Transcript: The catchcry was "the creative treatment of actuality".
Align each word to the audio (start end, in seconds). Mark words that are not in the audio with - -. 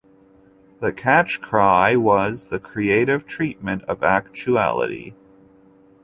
The 0.79 0.91
catchcry 0.91 1.95
was 1.95 2.47
"the 2.47 2.59
creative 2.59 3.27
treatment 3.27 3.83
of 3.83 4.01
actuality". 4.01 5.13